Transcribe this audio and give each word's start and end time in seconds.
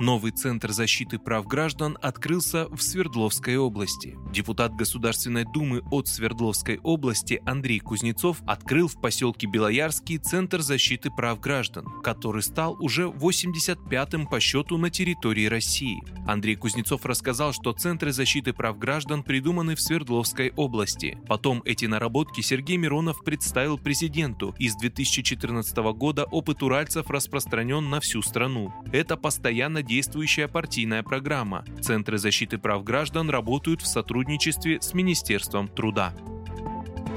Новый 0.00 0.32
Центр 0.32 0.72
защиты 0.72 1.18
прав 1.18 1.46
граждан 1.46 1.98
открылся 2.00 2.68
в 2.68 2.80
Свердловской 2.80 3.56
области. 3.56 4.16
Депутат 4.32 4.74
Государственной 4.74 5.44
Думы 5.44 5.82
от 5.90 6.08
Свердловской 6.08 6.78
области 6.82 7.42
Андрей 7.46 7.80
Кузнецов 7.80 8.38
открыл 8.46 8.88
в 8.88 9.00
поселке 9.00 9.46
Белоярский 9.46 10.18
Центр 10.18 10.60
защиты 10.60 11.10
прав 11.10 11.40
граждан, 11.40 11.84
который 12.02 12.42
стал 12.42 12.76
уже 12.80 13.04
85-м 13.04 14.26
по 14.26 14.40
счету 14.40 14.76
на 14.78 14.90
территории 14.90 15.46
России. 15.46 16.02
Андрей 16.26 16.56
Кузнецов 16.56 17.04
рассказал, 17.06 17.52
что 17.52 17.72
Центры 17.72 18.12
защиты 18.12 18.52
прав 18.52 18.78
граждан 18.78 19.22
придуманы 19.22 19.74
в 19.74 19.80
Свердловской 19.80 20.52
области. 20.56 21.18
Потом 21.26 21.62
эти 21.64 21.86
наработки 21.86 22.40
Сергей 22.40 22.76
Миронов 22.76 23.24
представил 23.24 23.78
президенту 23.78 24.54
из 24.58 24.74
2014 24.76 25.28
2014 25.38 25.76
года 25.98 26.24
опыт 26.24 26.62
уральцев 26.62 27.10
распространен 27.10 27.88
на 27.88 28.00
всю 28.00 28.22
страну. 28.22 28.72
Это 28.92 29.16
постоянно 29.16 29.82
действующая 29.88 30.46
партийная 30.46 31.02
программа. 31.02 31.64
Центры 31.80 32.18
защиты 32.18 32.58
прав 32.58 32.84
граждан 32.84 33.30
работают 33.30 33.80
в 33.80 33.86
сотрудничестве 33.86 34.80
с 34.80 34.94
Министерством 34.94 35.66
труда. 35.66 36.14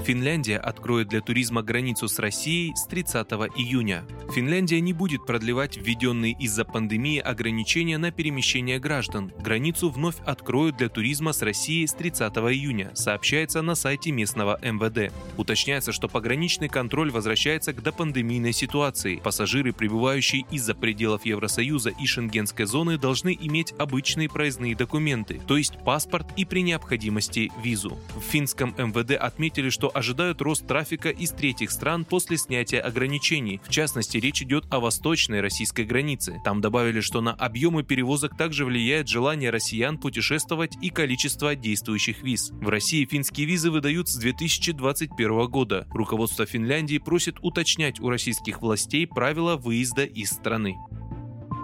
Финляндия 0.03 0.57
откроет 0.57 1.09
для 1.09 1.21
туризма 1.21 1.61
границу 1.61 2.07
с 2.07 2.17
Россией 2.17 2.73
с 2.75 2.87
30 2.87 3.27
июня. 3.55 4.03
Финляндия 4.33 4.81
не 4.81 4.93
будет 4.93 5.25
продлевать 5.25 5.77
введенные 5.77 6.35
из-за 6.39 6.65
пандемии 6.65 7.19
ограничения 7.19 7.99
на 7.99 8.11
перемещение 8.11 8.79
граждан. 8.79 9.31
Границу 9.39 9.89
вновь 9.89 10.15
откроют 10.25 10.77
для 10.77 10.89
туризма 10.89 11.33
с 11.33 11.41
Россией 11.43 11.85
с 11.85 11.93
30 11.93 12.33
июня, 12.37 12.91
сообщается 12.95 13.61
на 13.61 13.75
сайте 13.75 14.11
местного 14.11 14.59
МВД. 14.63 15.13
Уточняется, 15.37 15.91
что 15.91 16.07
пограничный 16.07 16.67
контроль 16.67 17.11
возвращается 17.11 17.71
к 17.71 17.83
допандемийной 17.83 18.53
ситуации. 18.53 19.17
Пассажиры, 19.17 19.71
прибывающие 19.71 20.45
из-за 20.49 20.73
пределов 20.73 21.25
Евросоюза 21.25 21.91
и 21.91 22.05
Шенгенской 22.07 22.65
зоны, 22.65 22.97
должны 22.97 23.37
иметь 23.39 23.73
обычные 23.77 24.29
проездные 24.29 24.75
документы, 24.75 25.39
то 25.45 25.57
есть 25.57 25.77
паспорт 25.83 26.25
и 26.37 26.45
при 26.45 26.63
необходимости 26.63 27.51
визу. 27.63 27.99
В 28.15 28.21
финском 28.21 28.73
МВД 28.77 29.11
отметили, 29.11 29.69
что 29.69 29.90
ожидают 29.93 30.41
рост 30.41 30.67
трафика 30.67 31.09
из 31.09 31.31
третьих 31.31 31.71
стран 31.71 32.05
после 32.05 32.37
снятия 32.37 32.81
ограничений. 32.81 33.61
В 33.63 33.69
частности, 33.69 34.17
речь 34.17 34.41
идет 34.41 34.65
о 34.71 34.79
восточной 34.79 35.41
российской 35.41 35.85
границе. 35.85 36.41
Там 36.43 36.61
добавили, 36.61 37.01
что 37.01 37.21
на 37.21 37.33
объемы 37.33 37.83
перевозок 37.83 38.37
также 38.37 38.65
влияет 38.65 39.07
желание 39.07 39.49
россиян 39.49 39.97
путешествовать 39.97 40.77
и 40.81 40.89
количество 40.89 41.55
действующих 41.55 42.21
виз. 42.21 42.51
В 42.51 42.69
России 42.69 43.05
финские 43.05 43.47
визы 43.47 43.71
выдают 43.71 44.09
с 44.09 44.15
2021 44.15 45.47
года. 45.47 45.87
Руководство 45.91 46.45
Финляндии 46.45 46.97
просит 46.97 47.37
уточнять 47.41 47.99
у 47.99 48.09
российских 48.09 48.61
властей 48.61 49.07
правила 49.07 49.55
выезда 49.55 50.05
из 50.05 50.29
страны. 50.29 50.75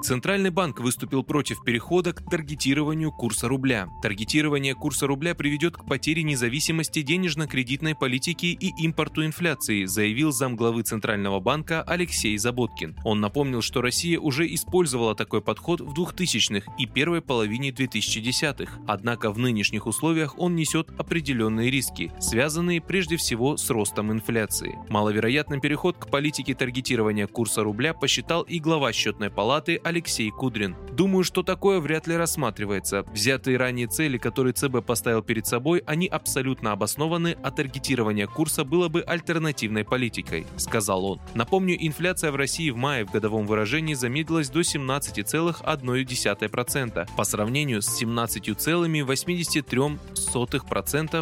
Центральный 0.04 0.52
банк 0.52 0.80
выступил 0.80 1.24
против 1.24 1.64
перехода 1.64 2.14
к 2.14 2.24
таргетированию 2.30 3.12
курса 3.12 3.48
рубля. 3.48 3.90
Таргетирование 4.02 4.76
курса 4.76 5.08
рубля 5.08 5.34
приведет 5.34 5.76
к 5.76 5.86
потере 5.86 6.24
независимости 6.24 7.02
денежно-кредитной 7.02 7.96
политики 7.96 8.46
и 8.46 8.72
импорту 8.84 9.26
инфляции, 9.26 9.86
заявил 9.86 10.32
замглавы 10.32 10.84
Центрального 10.84 11.40
банка 11.40 11.82
Алексей 11.82 12.38
Заботкин. 12.38 12.96
Он 13.04 13.20
напомнил, 13.20 13.62
что 13.62 13.82
Россия 13.82 14.20
уже 14.20 14.54
использовала 14.54 15.16
такой 15.16 15.42
подход 15.42 15.82
в 15.82 15.94
2000-х 15.94 16.72
и 16.78 16.86
первой 16.86 17.22
половине 17.22 17.72
2010-х. 17.72 18.80
Однако 18.88 19.32
в 19.32 19.40
нынешних 19.40 19.88
условиях 19.88 20.38
он 20.38 20.56
несет 20.56 20.90
определенные 20.98 21.72
риски, 21.72 22.12
связанные 22.20 22.82
прежде 22.82 23.18
всего 23.18 23.58
с 23.58 23.70
ростом 23.72 24.12
инфляции. 24.12 24.78
Маловероятным 24.90 25.60
переход 25.60 25.98
к 25.98 26.10
политике 26.10 26.54
таргетирования 26.54 27.26
курса 27.26 27.64
рубля 27.64 27.94
посчитал 27.96 28.44
и 28.44 28.60
глава 28.60 28.94
счетной 28.94 29.32
палаты 29.32 29.82
Алексей 29.88 30.30
Кудрин. 30.32 30.76
Думаю, 30.92 31.24
что 31.24 31.44
такое 31.44 31.80
вряд 31.80 32.08
ли 32.08 32.18
рассматривается. 32.18 33.06
Взятые 33.14 33.56
ранее 33.56 33.88
цели, 33.88 34.18
которые 34.18 34.52
ЦБ 34.52 34.84
поставил 34.86 35.22
перед 35.22 35.48
собой, 35.48 35.82
они 35.86 36.08
абсолютно 36.08 36.74
обоснованы, 36.74 37.38
а 37.42 37.52
таргетирование 37.52 38.28
курса 38.28 38.66
было 38.66 38.90
бы 38.90 39.02
альтернативной 39.02 39.86
политикой, 39.86 40.46
сказал 40.58 41.06
он. 41.06 41.22
Напомню, 41.36 41.78
инфляция 41.80 42.32
в 42.32 42.36
России 42.36 42.70
в 42.70 42.76
мае 42.76 43.06
в 43.06 43.12
годовом 43.12 43.48
выражении 43.48 43.94
замедлилась 43.94 44.50
до 44.50 44.60
17,1% 44.60 47.10
по 47.16 47.24
сравнению 47.24 47.82
с 47.82 48.02
17,83% 48.02 50.00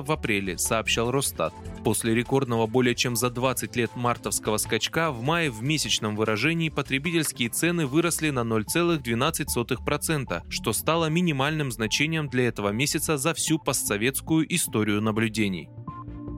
в 0.01 0.11
апреле, 0.11 0.57
сообщал 0.57 1.11
Росстат. 1.11 1.53
После 1.83 2.15
рекордного 2.15 2.65
более 2.67 2.95
чем 2.95 3.15
за 3.15 3.29
20 3.29 3.75
лет 3.75 3.91
мартовского 3.95 4.57
скачка 4.57 5.11
в 5.11 5.21
мае 5.21 5.51
в 5.51 5.61
месячном 5.63 6.15
выражении 6.15 6.69
потребительские 6.69 7.49
цены 7.49 7.85
выросли 7.85 8.31
на 8.31 8.41
0,12%, 8.41 10.43
что 10.49 10.73
стало 10.73 11.05
минимальным 11.07 11.71
значением 11.71 12.29
для 12.29 12.47
этого 12.47 12.69
месяца 12.69 13.17
за 13.17 13.33
всю 13.33 13.59
постсоветскую 13.59 14.53
историю 14.53 15.01
наблюдений. 15.01 15.69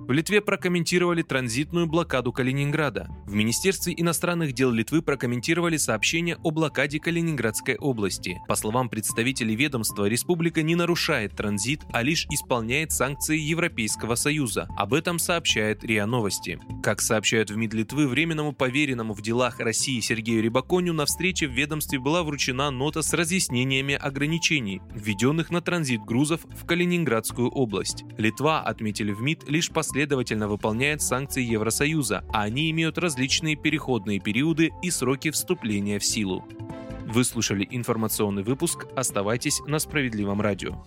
В 0.07 0.13
Литве 0.13 0.40
прокомментировали 0.40 1.22
транзитную 1.22 1.85
блокаду 1.85 2.31
Калининграда. 2.31 3.09
В 3.25 3.34
Министерстве 3.34 3.94
иностранных 3.97 4.53
дел 4.53 4.72
Литвы 4.72 5.01
прокомментировали 5.01 5.75
сообщение 5.75 6.38
о 6.44 6.51
блокаде 6.51 6.97
Калининградской 6.97 7.75
области. 7.75 8.38
По 8.47 8.56
словам 8.56 8.88
представителей 8.88 9.57
ведомства, 9.57 10.06
республика 10.06 10.62
не 10.62 10.75
нарушает 10.75 11.35
транзит, 11.35 11.81
а 11.91 12.03
лишь 12.03 12.25
исполняет 12.31 12.94
санкции 12.94 13.38
Европейского 13.38 14.16
Союза. 14.16 14.69
Об 14.78 14.94
этом 14.94 15.19
сообщает 15.19 15.84
РИА 15.84 16.06
Новости. 16.06 16.57
Как 16.81 17.01
сообщают 17.01 17.51
в 17.51 17.57
МИД 17.57 17.74
Литвы, 17.74 18.07
временному 18.07 18.53
поверенному 18.53 19.13
в 19.13 19.22
делах 19.22 19.59
России 19.59 20.00
Сергею 20.00 20.41
Рибаконю 20.41 20.94
на 20.94 21.06
встрече 21.06 21.50
в 21.50 21.51
ведомстве 21.51 22.00
была 22.00 22.24
вручена 22.24 22.72
нота 22.72 23.01
с 23.01 23.12
разъяснениями 23.12 23.95
ограничений, 23.95 24.79
введенных 24.95 25.50
на 25.50 25.59
транзит 25.59 26.00
грузов 26.06 26.45
в 26.45 26.66
Калининградскую 26.66 27.50
область. 27.50 28.06
Литва, 28.18 28.62
отметили 28.62 29.12
в 29.12 29.22
МИД, 29.22 29.50
лишь 29.50 29.69
последовательно 29.69 29.97
последовательно 29.97 30.47
выполняет 30.47 31.02
санкции 31.02 31.41
Евросоюза, 31.41 32.24
а 32.31 32.44
они 32.44 32.69
имеют 32.69 33.00
различные 33.00 33.56
переходные 33.56 34.19
периоды 34.19 34.69
и 34.84 34.91
сроки 34.91 35.31
вступления 35.31 35.97
в 35.97 36.06
силу. 36.06 36.46
Вы 37.08 37.24
слушали 37.24 37.68
информационный 37.72 38.44
выпуск. 38.44 38.86
Оставайтесь 38.96 39.59
на 39.66 39.80
справедливом 39.80 40.40
радио. 40.40 40.86